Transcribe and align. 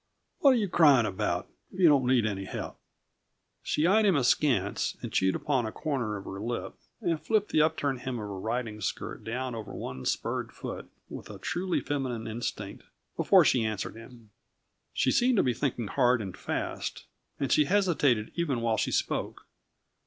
What 0.39 0.53
are 0.55 0.57
you 0.57 0.67
crying 0.67 1.05
about 1.05 1.47
if 1.71 1.79
you 1.79 1.87
don't 1.87 2.07
need 2.07 2.25
any 2.25 2.45
help?" 2.45 2.79
She 3.61 3.85
eyed 3.85 4.03
him 4.03 4.15
askance, 4.15 4.97
and 5.03 5.13
chewed 5.13 5.35
upon 5.35 5.67
a 5.67 5.71
corner 5.71 6.17
of 6.17 6.25
her 6.25 6.41
lip, 6.41 6.73
and 7.03 7.21
flipped 7.21 7.51
the 7.51 7.61
upturned 7.61 7.99
hem 7.99 8.15
of 8.15 8.21
her 8.25 8.39
riding 8.39 8.81
skirt 8.81 9.23
down 9.23 9.53
over 9.53 9.71
one 9.75 10.05
spurred 10.07 10.53
foot 10.53 10.89
with 11.07 11.29
a 11.29 11.37
truly 11.37 11.81
feminine 11.81 12.25
instinct, 12.25 12.83
before 13.15 13.45
she 13.45 13.63
answered 13.63 13.93
him. 13.95 14.31
She 14.91 15.11
seemed 15.11 15.37
to 15.37 15.43
be 15.43 15.53
thinking 15.53 15.85
hard 15.85 16.19
and 16.19 16.35
fast, 16.35 17.05
and 17.39 17.51
she 17.51 17.65
hesitated 17.65 18.31
even 18.33 18.61
while 18.61 18.77
she 18.77 18.91
spoke. 18.91 19.45